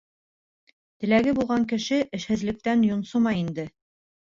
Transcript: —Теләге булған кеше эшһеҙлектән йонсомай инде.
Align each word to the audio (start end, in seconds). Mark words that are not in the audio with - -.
—Теләге 1.03 1.35
булған 1.41 1.69
кеше 1.75 2.03
эшһеҙлектән 2.21 2.91
йонсомай 2.93 3.49
инде. 3.49 3.73